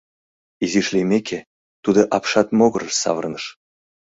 Изиш 0.63 0.87
лиймеке, 0.93 1.39
тудо 1.83 2.01
апшат 2.17 2.47
могырыш 2.57 2.93
савырныш. 3.01 3.45